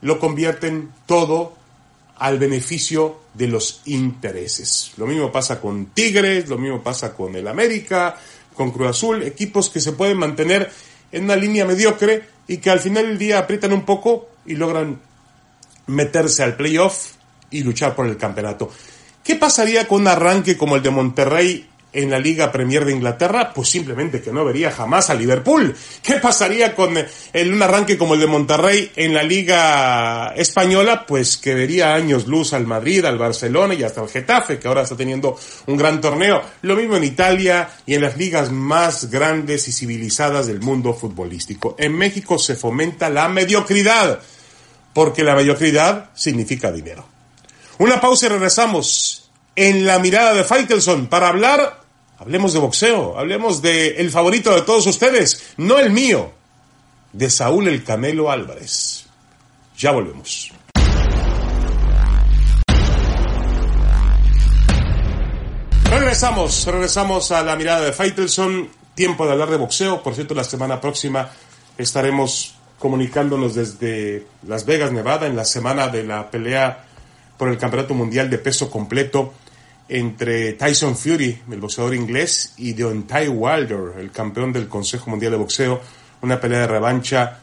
lo 0.00 0.18
convierten 0.18 0.90
todo 1.06 1.59
al 2.20 2.38
beneficio 2.38 3.20
de 3.32 3.48
los 3.48 3.80
intereses. 3.86 4.92
Lo 4.98 5.06
mismo 5.06 5.32
pasa 5.32 5.58
con 5.58 5.86
Tigres, 5.86 6.48
lo 6.48 6.58
mismo 6.58 6.82
pasa 6.82 7.14
con 7.14 7.34
el 7.34 7.48
América, 7.48 8.16
con 8.54 8.70
Cruz 8.70 8.90
Azul, 8.90 9.22
equipos 9.22 9.70
que 9.70 9.80
se 9.80 9.92
pueden 9.92 10.18
mantener 10.18 10.70
en 11.12 11.24
una 11.24 11.34
línea 11.34 11.64
mediocre 11.64 12.22
y 12.46 12.58
que 12.58 12.68
al 12.68 12.80
final 12.80 13.06
del 13.06 13.18
día 13.18 13.38
aprietan 13.38 13.72
un 13.72 13.86
poco 13.86 14.28
y 14.44 14.54
logran 14.54 15.00
meterse 15.86 16.42
al 16.42 16.56
playoff 16.56 17.12
y 17.50 17.62
luchar 17.62 17.94
por 17.96 18.06
el 18.06 18.18
campeonato. 18.18 18.70
¿Qué 19.24 19.36
pasaría 19.36 19.88
con 19.88 20.02
un 20.02 20.08
arranque 20.08 20.58
como 20.58 20.76
el 20.76 20.82
de 20.82 20.90
Monterrey 20.90 21.69
en 21.92 22.10
la 22.10 22.18
Liga 22.18 22.52
Premier 22.52 22.84
de 22.84 22.92
Inglaterra? 22.92 23.52
Pues 23.54 23.68
simplemente 23.68 24.20
que 24.20 24.32
no 24.32 24.44
vería 24.44 24.70
jamás 24.70 25.10
a 25.10 25.14
Liverpool. 25.14 25.74
¿Qué 26.02 26.14
pasaría 26.14 26.74
con 26.74 26.96
el, 27.32 27.52
un 27.52 27.62
arranque 27.62 27.98
como 27.98 28.14
el 28.14 28.20
de 28.20 28.26
Monterrey 28.26 28.92
en 28.96 29.14
la 29.14 29.22
Liga 29.22 30.32
Española? 30.36 31.04
Pues 31.06 31.36
que 31.36 31.54
vería 31.54 31.94
años 31.94 32.26
luz 32.26 32.52
al 32.52 32.66
Madrid, 32.66 33.04
al 33.04 33.18
Barcelona 33.18 33.74
y 33.74 33.82
hasta 33.82 34.00
al 34.00 34.08
Getafe, 34.08 34.58
que 34.58 34.68
ahora 34.68 34.82
está 34.82 34.96
teniendo 34.96 35.38
un 35.66 35.76
gran 35.76 36.00
torneo. 36.00 36.42
Lo 36.62 36.76
mismo 36.76 36.96
en 36.96 37.04
Italia 37.04 37.70
y 37.86 37.94
en 37.94 38.02
las 38.02 38.16
ligas 38.16 38.50
más 38.50 39.10
grandes 39.10 39.68
y 39.68 39.72
civilizadas 39.72 40.46
del 40.46 40.60
mundo 40.60 40.94
futbolístico. 40.94 41.74
En 41.78 41.96
México 41.96 42.38
se 42.38 42.56
fomenta 42.56 43.10
la 43.10 43.28
mediocridad, 43.28 44.20
porque 44.92 45.24
la 45.24 45.34
mediocridad 45.34 46.10
significa 46.14 46.72
dinero. 46.72 47.06
Una 47.78 48.00
pausa 48.00 48.26
y 48.26 48.28
regresamos 48.28 49.30
en 49.56 49.86
la 49.86 49.98
mirada 49.98 50.34
de 50.34 50.44
Faitelson 50.44 51.06
para 51.06 51.28
hablar, 51.28 51.79
hablemos 52.20 52.52
de 52.52 52.58
boxeo, 52.58 53.18
hablemos 53.18 53.62
de 53.62 53.96
el 53.96 54.10
favorito 54.10 54.54
de 54.54 54.62
todos 54.62 54.86
ustedes, 54.86 55.54
no 55.56 55.78
el 55.78 55.90
mío, 55.90 56.30
de 57.12 57.30
Saúl 57.30 57.66
el 57.66 57.82
Canelo 57.82 58.30
Álvarez. 58.30 59.06
Ya 59.76 59.90
volvemos. 59.90 60.52
Regresamos, 65.90 66.66
regresamos 66.66 67.32
a 67.32 67.42
la 67.42 67.56
mirada 67.56 67.80
de 67.80 67.92
Faitelson. 67.92 68.68
Tiempo 68.94 69.24
de 69.24 69.32
hablar 69.32 69.48
de 69.48 69.56
boxeo. 69.56 70.02
Por 70.02 70.14
cierto, 70.14 70.34
la 70.34 70.44
semana 70.44 70.80
próxima 70.80 71.30
estaremos 71.78 72.54
comunicándonos 72.78 73.54
desde 73.54 74.26
Las 74.46 74.66
Vegas, 74.66 74.92
Nevada, 74.92 75.26
en 75.26 75.36
la 75.36 75.44
semana 75.44 75.88
de 75.88 76.04
la 76.04 76.30
pelea 76.30 76.84
por 77.38 77.48
el 77.48 77.56
Campeonato 77.56 77.94
Mundial 77.94 78.28
de 78.28 78.38
Peso 78.38 78.70
Completo 78.70 79.32
entre 79.90 80.52
Tyson 80.52 80.96
Fury, 80.96 81.42
el 81.50 81.60
boxeador 81.60 81.94
inglés, 81.94 82.54
y 82.56 82.72
Deontay 82.72 83.28
Wilder, 83.28 83.98
el 83.98 84.12
campeón 84.12 84.52
del 84.52 84.68
Consejo 84.68 85.10
Mundial 85.10 85.32
de 85.32 85.38
Boxeo, 85.38 85.80
una 86.22 86.40
pelea 86.40 86.60
de 86.60 86.66
revancha 86.68 87.40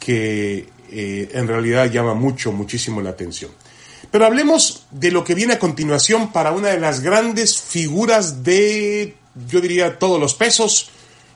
que 0.00 0.68
eh, 0.90 1.30
en 1.32 1.46
realidad 1.46 1.90
llama 1.90 2.14
mucho, 2.14 2.50
muchísimo 2.50 3.00
la 3.00 3.10
atención. 3.10 3.52
Pero 4.10 4.26
hablemos 4.26 4.86
de 4.90 5.12
lo 5.12 5.24
que 5.24 5.34
viene 5.34 5.54
a 5.54 5.58
continuación 5.58 6.32
para 6.32 6.52
una 6.52 6.68
de 6.68 6.80
las 6.80 7.00
grandes 7.00 7.60
figuras 7.60 8.42
de, 8.42 9.16
yo 9.48 9.60
diría, 9.60 9.98
todos 9.98 10.20
los 10.20 10.34
pesos, 10.34 10.90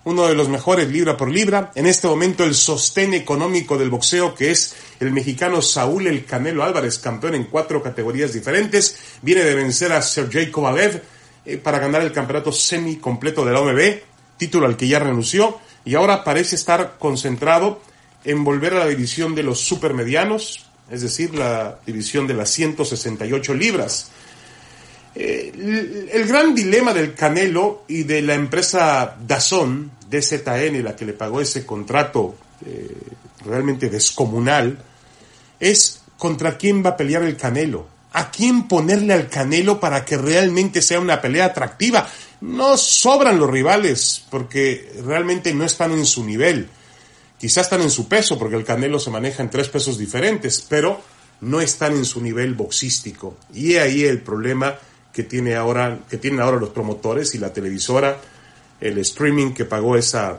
uno 0.08 0.26
de 0.26 0.34
los 0.34 0.48
mejores 0.48 0.88
libra 0.88 1.18
por 1.18 1.30
libra. 1.30 1.70
En 1.74 1.86
este 1.86 2.08
momento 2.08 2.42
el 2.42 2.54
sostén 2.54 3.12
económico 3.12 3.76
del 3.76 3.90
boxeo, 3.90 4.34
que 4.34 4.50
es 4.50 4.74
el 5.00 5.12
mexicano 5.12 5.60
Saúl 5.60 6.06
El 6.06 6.24
Canelo 6.24 6.64
Álvarez, 6.64 6.98
campeón 6.98 7.34
en 7.34 7.44
cuatro 7.44 7.82
categorías 7.82 8.32
diferentes, 8.32 8.96
viene 9.20 9.44
de 9.44 9.54
vencer 9.54 9.92
a 9.92 10.00
Sergey 10.00 10.50
Kovalev 10.50 11.02
eh, 11.44 11.58
para 11.58 11.78
ganar 11.78 12.00
el 12.00 12.12
campeonato 12.12 12.52
semi 12.52 12.96
completo 12.96 13.44
de 13.44 13.52
la 13.52 13.60
OMB, 13.60 14.00
título 14.38 14.66
al 14.66 14.78
que 14.78 14.88
ya 14.88 14.98
renunció, 14.98 15.58
y 15.84 15.94
ahora 15.94 16.24
parece 16.24 16.56
estar 16.56 16.96
concentrado 16.98 17.82
en 18.24 18.44
volver 18.44 18.72
a 18.74 18.78
la 18.78 18.86
división 18.86 19.34
de 19.34 19.42
los 19.42 19.60
supermedianos, 19.60 20.70
es 20.90 21.02
decir, 21.02 21.34
la 21.34 21.80
división 21.84 22.26
de 22.26 22.32
las 22.32 22.48
168 22.48 23.52
libras. 23.52 24.10
Eh, 25.14 25.52
el, 26.12 26.26
gran 26.26 26.54
dilema 26.54 26.94
del 26.94 27.12
Canelo 27.12 27.82
y 27.88 28.04
de 28.04 28.22
la 28.22 28.34
empresa 28.34 29.16
Dazón, 29.26 29.97
DZN, 30.10 30.82
la 30.82 30.96
que 30.96 31.04
le 31.04 31.12
pagó 31.12 31.40
ese 31.40 31.66
contrato 31.66 32.36
eh, 32.64 32.96
realmente 33.44 33.88
descomunal, 33.88 34.78
es 35.60 36.02
contra 36.16 36.56
quién 36.56 36.84
va 36.84 36.90
a 36.90 36.96
pelear 36.96 37.22
el 37.22 37.36
Canelo. 37.36 37.86
¿A 38.12 38.30
quién 38.30 38.66
ponerle 38.68 39.12
al 39.12 39.28
Canelo 39.28 39.78
para 39.78 40.04
que 40.04 40.16
realmente 40.16 40.80
sea 40.82 40.98
una 40.98 41.20
pelea 41.20 41.46
atractiva? 41.46 42.08
No 42.40 42.76
sobran 42.76 43.38
los 43.38 43.50
rivales 43.50 44.24
porque 44.30 44.92
realmente 45.04 45.52
no 45.52 45.64
están 45.64 45.92
en 45.92 46.06
su 46.06 46.24
nivel. 46.24 46.68
Quizás 47.38 47.66
están 47.66 47.82
en 47.82 47.90
su 47.90 48.08
peso 48.08 48.38
porque 48.38 48.56
el 48.56 48.64
Canelo 48.64 48.98
se 48.98 49.10
maneja 49.10 49.42
en 49.42 49.50
tres 49.50 49.68
pesos 49.68 49.98
diferentes, 49.98 50.64
pero 50.68 51.00
no 51.42 51.60
están 51.60 51.92
en 51.92 52.04
su 52.04 52.20
nivel 52.20 52.54
boxístico. 52.54 53.36
Y 53.54 53.76
ahí 53.76 54.04
el 54.04 54.20
problema 54.20 54.76
que, 55.12 55.22
tiene 55.22 55.54
ahora, 55.54 56.00
que 56.08 56.16
tienen 56.16 56.40
ahora 56.40 56.58
los 56.58 56.70
promotores 56.70 57.34
y 57.34 57.38
la 57.38 57.52
televisora, 57.52 58.18
el 58.80 58.98
streaming 58.98 59.52
que 59.52 59.64
pagó 59.64 59.96
esa 59.96 60.38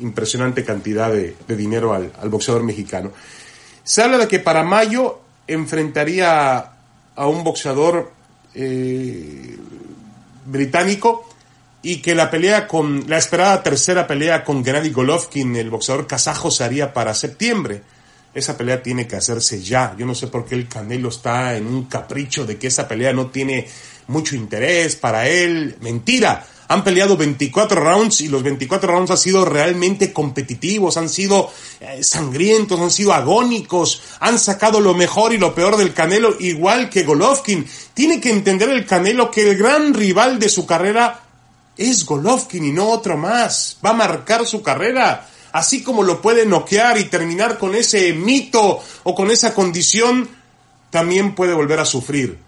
impresionante 0.00 0.64
cantidad 0.64 1.12
de, 1.12 1.36
dinero 1.48 1.94
al, 1.94 2.28
boxeador 2.28 2.62
mexicano. 2.62 3.12
Se 3.82 4.02
habla 4.02 4.18
de 4.18 4.28
que 4.28 4.38
para 4.38 4.62
mayo 4.62 5.20
enfrentaría 5.46 6.72
a 7.16 7.26
un 7.26 7.44
boxeador 7.44 8.12
eh, 8.54 9.56
británico 10.46 11.28
y 11.82 11.98
que 11.98 12.14
la 12.14 12.30
pelea 12.30 12.66
con 12.66 13.04
la 13.08 13.18
esperada 13.18 13.62
tercera 13.62 14.06
pelea 14.06 14.42
con 14.42 14.64
Gennady 14.64 14.90
Golovkin, 14.90 15.54
el 15.56 15.70
boxeador 15.70 16.06
kazajo, 16.06 16.50
se 16.50 16.64
haría 16.64 16.92
para 16.92 17.14
septiembre. 17.14 17.82
Esa 18.34 18.56
pelea 18.56 18.82
tiene 18.82 19.06
que 19.06 19.16
hacerse 19.16 19.62
ya. 19.62 19.94
Yo 19.96 20.06
no 20.06 20.14
sé 20.14 20.26
por 20.26 20.44
qué 20.44 20.56
el 20.56 20.66
Canelo 20.66 21.10
está 21.10 21.56
en 21.56 21.66
un 21.66 21.84
capricho 21.84 22.44
de 22.46 22.56
que 22.56 22.66
esa 22.66 22.88
pelea 22.88 23.12
no 23.12 23.26
tiene 23.26 23.68
mucho 24.08 24.34
interés 24.34 24.96
para 24.96 25.28
él. 25.28 25.76
Mentira. 25.80 26.44
Han 26.68 26.82
peleado 26.82 27.16
24 27.16 27.80
rounds 27.80 28.20
y 28.22 28.28
los 28.28 28.42
24 28.42 28.90
rounds 28.90 29.10
han 29.10 29.18
sido 29.18 29.44
realmente 29.44 30.12
competitivos, 30.12 30.96
han 30.96 31.08
sido 31.08 31.50
eh, 31.80 32.02
sangrientos, 32.02 32.80
han 32.80 32.90
sido 32.90 33.12
agónicos, 33.12 34.02
han 34.20 34.38
sacado 34.38 34.80
lo 34.80 34.94
mejor 34.94 35.34
y 35.34 35.38
lo 35.38 35.54
peor 35.54 35.76
del 35.76 35.92
Canelo, 35.92 36.36
igual 36.40 36.88
que 36.88 37.02
Golovkin. 37.02 37.66
Tiene 37.92 38.20
que 38.20 38.30
entender 38.30 38.70
el 38.70 38.86
Canelo 38.86 39.30
que 39.30 39.50
el 39.50 39.58
gran 39.58 39.92
rival 39.92 40.38
de 40.38 40.48
su 40.48 40.66
carrera 40.66 41.20
es 41.76 42.06
Golovkin 42.06 42.64
y 42.64 42.72
no 42.72 42.88
otro 42.88 43.16
más. 43.16 43.78
Va 43.84 43.90
a 43.90 43.94
marcar 43.94 44.46
su 44.46 44.62
carrera. 44.62 45.28
Así 45.52 45.82
como 45.82 46.02
lo 46.02 46.20
puede 46.20 46.46
noquear 46.46 46.98
y 46.98 47.04
terminar 47.04 47.58
con 47.58 47.74
ese 47.74 48.12
mito 48.12 48.82
o 49.04 49.14
con 49.14 49.30
esa 49.30 49.54
condición, 49.54 50.28
también 50.90 51.34
puede 51.34 51.54
volver 51.54 51.78
a 51.78 51.84
sufrir 51.84 52.43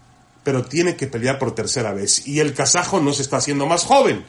pero 0.46 0.64
tiene 0.64 0.94
que 0.94 1.08
pelear 1.08 1.40
por 1.40 1.56
tercera 1.56 1.92
vez. 1.92 2.28
Y 2.28 2.38
el 2.38 2.54
kazajo 2.54 3.00
no 3.00 3.12
se 3.12 3.22
está 3.22 3.38
haciendo 3.38 3.66
más 3.66 3.82
joven. 3.82 4.24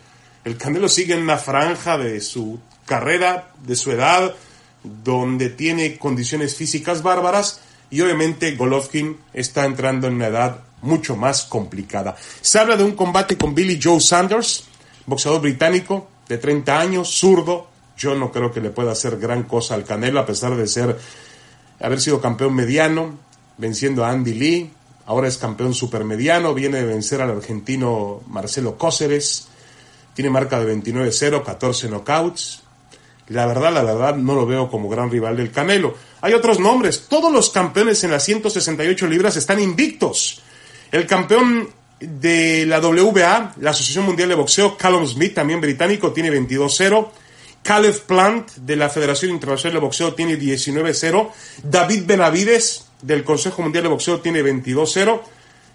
El 0.45 0.57
Canelo 0.57 0.89
sigue 0.89 1.13
en 1.13 1.21
una 1.21 1.37
franja 1.37 1.99
de 1.99 2.21
su 2.21 2.59
carrera, 2.87 3.51
de 3.61 3.75
su 3.75 3.91
edad, 3.91 4.33
donde 4.81 5.49
tiene 5.49 5.99
condiciones 5.99 6.55
físicas 6.55 7.03
bárbaras 7.03 7.61
y 7.91 8.01
obviamente 8.01 8.55
Golovkin 8.55 9.15
está 9.31 9.65
entrando 9.65 10.07
en 10.07 10.15
una 10.15 10.25
edad 10.25 10.61
mucho 10.81 11.15
más 11.15 11.43
complicada. 11.43 12.15
Se 12.41 12.57
habla 12.57 12.77
de 12.77 12.83
un 12.83 12.95
combate 12.95 13.37
con 13.37 13.53
Billy 13.53 13.79
Joe 13.79 14.01
Sanders, 14.01 14.63
boxeador 15.05 15.41
británico 15.41 16.09
de 16.27 16.39
30 16.39 16.79
años, 16.79 17.09
zurdo. 17.15 17.67
Yo 17.95 18.15
no 18.15 18.31
creo 18.31 18.51
que 18.51 18.59
le 18.59 18.71
pueda 18.71 18.93
hacer 18.93 19.19
gran 19.19 19.43
cosa 19.43 19.75
al 19.75 19.83
Canelo 19.83 20.19
a 20.19 20.25
pesar 20.25 20.55
de 20.55 20.65
ser 20.65 20.97
haber 21.79 22.01
sido 22.01 22.19
campeón 22.19 22.55
mediano, 22.55 23.19
venciendo 23.59 24.03
a 24.03 24.09
Andy 24.09 24.33
Lee, 24.33 24.71
ahora 25.07 25.27
es 25.27 25.37
campeón 25.37 25.73
supermediano, 25.73 26.53
viene 26.53 26.77
de 26.77 26.85
vencer 26.85 27.21
al 27.21 27.31
argentino 27.31 28.21
Marcelo 28.27 28.77
Cóceres, 28.77 29.47
tiene 30.13 30.29
marca 30.29 30.59
de 30.59 30.75
29-0, 30.75 31.43
14 31.43 31.87
knockouts. 31.89 32.61
La 33.29 33.45
verdad, 33.45 33.73
la 33.73 33.83
verdad, 33.83 34.15
no 34.15 34.35
lo 34.35 34.45
veo 34.45 34.69
como 34.69 34.89
gran 34.89 35.09
rival 35.09 35.35
del 35.37 35.51
Canelo. 35.51 35.95
Hay 36.21 36.33
otros 36.33 36.59
nombres. 36.59 37.07
Todos 37.09 37.31
los 37.31 37.49
campeones 37.49 38.03
en 38.03 38.11
las 38.11 38.23
168 38.23 39.07
libras 39.07 39.35
están 39.35 39.59
invictos. 39.59 40.41
El 40.91 41.05
campeón 41.05 41.69
de 41.99 42.65
la 42.65 42.79
WBA, 42.79 43.55
la 43.59 43.71
Asociación 43.71 44.05
Mundial 44.05 44.29
de 44.29 44.35
Boxeo, 44.35 44.77
Callum 44.77 45.05
Smith, 45.05 45.33
también 45.33 45.59
británico, 45.59 46.11
tiene 46.11 46.31
22-0. 46.31 47.09
Caleb 47.67 47.99
Plant, 48.03 48.49
de 48.55 48.77
la 48.77 48.87
Federación 48.87 49.29
Internacional 49.29 49.73
de 49.73 49.79
Boxeo, 49.81 50.13
tiene 50.13 50.39
19-0. 50.39 51.31
David 51.63 52.03
Benavides, 52.05 52.85
del 53.01 53.25
Consejo 53.25 53.61
Mundial 53.61 53.83
de 53.83 53.89
Boxeo, 53.89 54.21
tiene 54.21 54.41
22-0. 54.41 55.19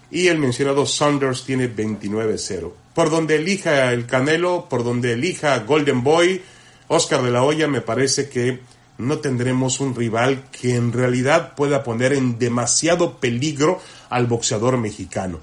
Y 0.09 0.25
el 0.25 0.39
mencionado 0.39 0.87
Saunders 0.87 1.43
tiene 1.45 1.71
29-0. 1.71 2.71
Por 2.95 3.11
donde 3.11 3.35
elija 3.35 3.93
el 3.93 4.07
Canelo, 4.07 4.65
por 4.71 4.83
donde 4.83 5.13
elija 5.13 5.59
Golden 5.59 6.03
Boy, 6.03 6.41
Oscar 6.87 7.21
de 7.21 7.29
la 7.29 7.43
Hoya, 7.43 7.67
me 7.67 7.81
parece 7.81 8.27
que 8.27 8.61
no 8.97 9.19
tendremos 9.19 9.79
un 9.79 9.93
rival 9.93 10.45
que 10.49 10.75
en 10.75 10.93
realidad 10.93 11.53
pueda 11.53 11.83
poner 11.83 12.13
en 12.13 12.39
demasiado 12.39 13.19
peligro 13.19 13.79
al 14.09 14.25
boxeador 14.25 14.79
mexicano. 14.79 15.39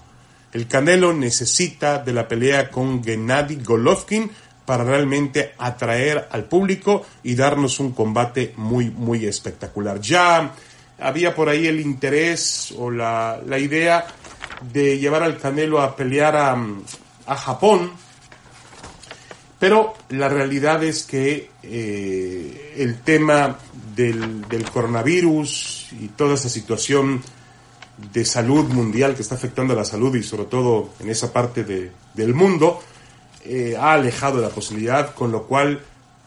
El 0.53 0.67
Canelo 0.67 1.13
necesita 1.13 1.99
de 1.99 2.13
la 2.13 2.27
pelea 2.27 2.71
con 2.71 3.05
Gennady 3.05 3.63
Golovkin 3.63 4.33
para 4.71 4.85
realmente 4.85 5.55
atraer 5.59 6.29
al 6.31 6.45
público 6.45 7.05
y 7.25 7.35
darnos 7.35 7.81
un 7.81 7.91
combate 7.91 8.55
muy, 8.57 8.89
muy 8.89 9.27
espectacular. 9.27 10.01
Ya 10.01 10.55
había 11.01 11.35
por 11.35 11.49
ahí 11.49 11.67
el 11.67 11.81
interés 11.81 12.73
o 12.79 12.89
la, 12.89 13.41
idea 13.59 14.07
de 14.73 14.97
llevar 14.97 15.25
al 15.25 15.39
Canelo 15.39 15.81
a 15.81 15.97
pelear 15.97 16.37
a, 16.37 16.57
a 17.27 17.35
Japón, 17.35 17.91
pero 19.59 19.95
la 20.11 20.29
realidad 20.29 20.85
es 20.85 21.03
que 21.03 21.51
eh, 21.65 22.75
el 22.77 23.01
tema 23.01 23.59
del, 23.97 24.47
coronavirus 24.73 25.89
y 26.01 26.07
toda 26.11 26.35
esa 26.35 26.49
situación 26.49 27.21
de 28.13 28.25
salud 28.25 28.67
mundial 28.67 29.17
que 29.17 29.23
está 29.23 29.35
afectando 29.35 29.73
a 29.73 29.77
la 29.79 29.85
salud 29.85 30.15
y 30.15 30.23
sobre 30.23 30.45
todo 30.45 30.91
en 31.01 31.11
esa 31.11 31.33
parte 31.33 31.65
del 32.15 32.35
mundo, 32.35 32.81
eh, 33.45 33.77
ha 33.79 33.93
alejado 33.93 34.41
la 34.41 34.51
posibilidad, 34.51 35.15
con 35.15 35.33
lo 35.33 35.45
cual 35.47 35.81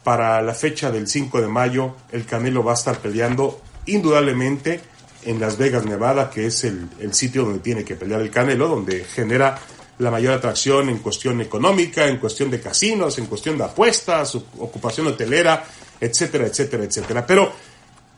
para 0.03 0.41
la 0.41 0.53
fecha 0.53 0.91
del 0.91 1.07
5 1.07 1.41
de 1.41 1.47
mayo 1.47 1.95
el 2.11 2.25
Canelo 2.25 2.63
va 2.63 2.71
a 2.71 2.75
estar 2.75 2.97
peleando 2.99 3.61
indudablemente 3.85 4.81
en 5.25 5.39
Las 5.39 5.57
Vegas, 5.57 5.85
Nevada, 5.85 6.29
que 6.29 6.47
es 6.47 6.63
el, 6.63 6.89
el 6.99 7.13
sitio 7.13 7.43
donde 7.45 7.59
tiene 7.59 7.83
que 7.83 7.95
pelear 7.95 8.21
el 8.21 8.29
Canelo, 8.29 8.67
donde 8.67 9.05
genera 9.05 9.57
la 9.99 10.11
mayor 10.11 10.33
atracción 10.33 10.89
en 10.89 10.97
cuestión 10.97 11.39
económica, 11.41 12.07
en 12.07 12.17
cuestión 12.17 12.49
de 12.49 12.59
casinos, 12.59 13.17
en 13.17 13.27
cuestión 13.27 13.57
de 13.57 13.65
apuestas, 13.65 14.35
ocupación 14.35 15.07
hotelera, 15.07 15.63
etcétera, 15.99 16.47
etcétera, 16.47 16.83
etcétera. 16.83 17.25
Pero 17.25 17.51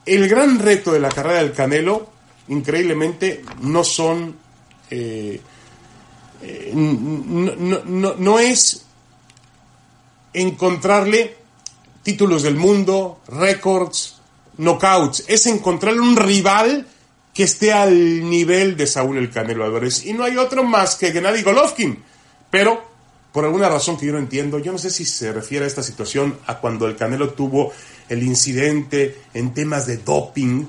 el 0.06 0.28
gran 0.28 0.60
reto 0.60 0.92
de 0.92 1.00
la 1.00 1.10
carrera 1.10 1.40
del 1.40 1.54
Canelo, 1.54 2.10
increíblemente, 2.48 3.44
no 3.62 3.84
son... 3.84 4.36
Eh, 4.90 5.42
eh, 6.42 6.72
no, 6.76 8.40
es 8.40 8.85
encontrarle 10.36 11.36
títulos 12.04 12.44
del 12.44 12.56
mundo, 12.56 13.22
récords, 13.28 14.22
knockouts, 14.58 15.26
es 15.28 15.46
encontrarle 15.48 16.02
un 16.02 16.16
rival 16.16 16.88
que 17.34 17.44
esté 17.44 17.74
al 17.74 18.30
nivel 18.30 18.78
de 18.78 18.88
Saúl 18.88 19.18
el 19.18 19.30
Canelo 19.30 19.66
Álvarez. 19.66 20.06
Y 20.06 20.14
no 20.14 20.24
hay 20.24 20.38
otro 20.38 20.64
más 20.64 20.96
que 20.96 21.12
Gennady 21.12 21.42
Golovkin. 21.42 22.02
Pero, 22.50 22.82
por 23.34 23.44
alguna 23.44 23.68
razón 23.68 23.98
que 23.98 24.06
yo 24.06 24.14
no 24.14 24.20
entiendo, 24.20 24.60
yo 24.60 24.72
no 24.72 24.78
sé 24.78 24.90
si 24.90 25.04
se 25.04 25.34
refiere 25.34 25.66
a 25.66 25.68
esta 25.68 25.84
situación 25.84 26.38
a 26.46 26.60
cuando 26.60 26.88
el 26.88 26.96
Canelo 26.96 27.32
tuvo 27.32 27.74
el 28.08 28.24
incidente 28.24 29.18
en 29.34 29.54
temas 29.54 29.86
de 29.88 29.98
doping, 29.98 30.66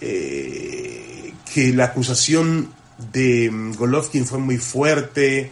eh, 0.00 1.32
que 1.54 1.72
la 1.72 1.86
acusación 1.86 2.74
de 3.12 3.50
mm, 3.50 3.76
Golovkin 3.76 4.26
fue 4.26 4.38
muy 4.38 4.58
fuerte 4.58 5.50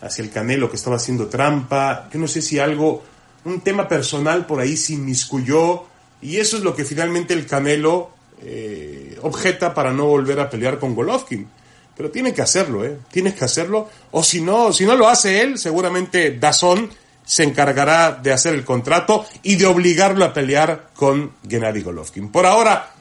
hacia 0.00 0.22
el 0.22 0.30
Canelo 0.30 0.70
que 0.70 0.76
estaba 0.76 0.96
haciendo 0.96 1.26
trampa. 1.26 2.08
Yo 2.12 2.18
no 2.18 2.28
sé 2.28 2.42
si 2.42 2.58
algo, 2.58 3.02
un 3.44 3.60
tema 3.60 3.88
personal 3.88 4.46
por 4.46 4.60
ahí 4.60 4.76
se 4.76 4.94
inmiscuyó. 4.94 5.84
Y 6.22 6.36
eso 6.36 6.56
es 6.56 6.62
lo 6.62 6.74
que 6.74 6.84
finalmente 6.84 7.34
el 7.34 7.46
Canelo 7.46 8.10
eh, 8.42 9.18
objeta 9.22 9.74
para 9.74 9.92
no 9.92 10.06
volver 10.06 10.40
a 10.40 10.50
pelear 10.50 10.78
con 10.78 10.94
Golovkin. 10.94 11.48
Pero 11.96 12.10
tiene 12.10 12.32
que 12.32 12.42
hacerlo, 12.42 12.84
¿eh? 12.84 12.98
Tienes 13.10 13.34
que 13.34 13.44
hacerlo. 13.44 13.88
O 14.10 14.22
si 14.22 14.40
no, 14.40 14.72
si 14.72 14.86
no 14.86 14.96
lo 14.96 15.08
hace 15.08 15.42
él, 15.42 15.58
seguramente 15.58 16.36
Dazón 16.38 16.90
se 17.24 17.44
encargará 17.44 18.12
de 18.12 18.32
hacer 18.32 18.54
el 18.54 18.64
contrato 18.64 19.24
y 19.42 19.56
de 19.56 19.66
obligarlo 19.66 20.24
a 20.24 20.32
pelear 20.32 20.90
con 20.94 21.32
Gennady 21.48 21.82
Golovkin. 21.82 22.32
Por 22.32 22.46
ahora, 22.46 22.92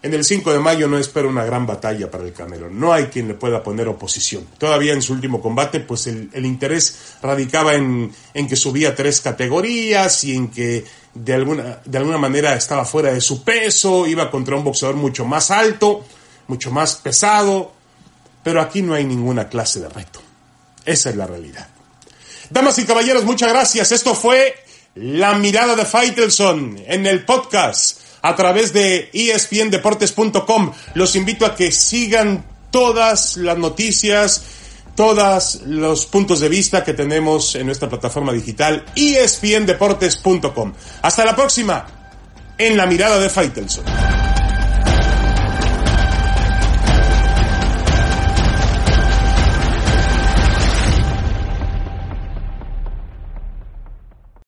en 0.00 0.14
el 0.14 0.24
5 0.24 0.52
de 0.52 0.60
mayo 0.60 0.86
no 0.86 0.96
espero 0.96 1.28
una 1.28 1.44
gran 1.44 1.66
batalla 1.66 2.08
para 2.10 2.24
el 2.24 2.32
Canelo. 2.32 2.70
No 2.70 2.92
hay 2.92 3.06
quien 3.06 3.26
le 3.26 3.34
pueda 3.34 3.64
poner 3.64 3.88
oposición. 3.88 4.46
Todavía 4.56 4.92
en 4.92 5.02
su 5.02 5.12
último 5.12 5.40
combate, 5.40 5.80
pues 5.80 6.06
el, 6.06 6.30
interés 6.46 7.16
radicaba 7.20 7.74
en, 7.74 8.12
en, 8.32 8.48
que 8.48 8.54
subía 8.54 8.94
tres 8.94 9.20
categorías 9.20 10.22
y 10.22 10.36
en 10.36 10.48
que 10.48 10.84
de 11.14 11.34
alguna, 11.34 11.80
de 11.84 11.98
alguna 11.98 12.18
manera 12.18 12.54
estaba 12.54 12.84
fuera 12.84 13.12
de 13.12 13.20
su 13.20 13.42
peso, 13.42 14.06
iba 14.06 14.30
contra 14.30 14.54
un 14.54 14.62
boxeador 14.62 14.96
mucho 14.96 15.24
más 15.24 15.50
alto, 15.50 16.04
mucho 16.46 16.70
más 16.70 16.94
pesado. 16.96 17.72
Pero 18.44 18.60
aquí 18.60 18.82
no 18.82 18.94
hay 18.94 19.04
ninguna 19.04 19.48
clase 19.48 19.80
de 19.80 19.88
reto. 19.88 20.22
Esa 20.84 21.10
es 21.10 21.16
la 21.16 21.26
realidad. 21.26 21.66
Damas 22.50 22.78
y 22.78 22.84
caballeros, 22.84 23.24
muchas 23.24 23.48
gracias. 23.48 23.90
Esto 23.90 24.14
fue 24.14 24.54
La 24.94 25.34
Mirada 25.34 25.74
de 25.74 25.84
Faitelson 25.84 26.78
en 26.86 27.04
el 27.04 27.24
podcast 27.24 28.07
a 28.22 28.34
través 28.36 28.72
de 28.72 29.10
espndeportes.com. 29.12 30.72
Los 30.94 31.16
invito 31.16 31.46
a 31.46 31.54
que 31.54 31.72
sigan 31.72 32.44
todas 32.70 33.36
las 33.36 33.58
noticias, 33.58 34.42
todos 34.94 35.62
los 35.66 36.06
puntos 36.06 36.40
de 36.40 36.48
vista 36.48 36.84
que 36.84 36.94
tenemos 36.94 37.54
en 37.54 37.66
nuestra 37.66 37.88
plataforma 37.88 38.32
digital 38.32 38.84
espndeportes.com. 38.96 40.72
Hasta 41.02 41.24
la 41.24 41.36
próxima 41.36 41.86
en 42.58 42.76
la 42.76 42.86
mirada 42.86 43.18
de 43.18 43.30
Faitelson. 43.30 43.84